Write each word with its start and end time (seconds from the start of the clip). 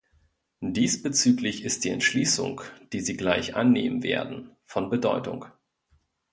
Diesbezüglich 0.65 1.63
ist 1.63 1.83
die 1.83 1.91
Entschließung, 1.91 2.61
die 2.91 3.01
Sie 3.01 3.15
gleich 3.15 3.55
annehmen 3.55 4.01
werden, 4.01 4.49
von 4.65 4.89
Bedeutung. 4.89 5.45